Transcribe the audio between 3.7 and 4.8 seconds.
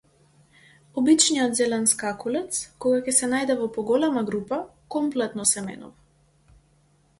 поголема група,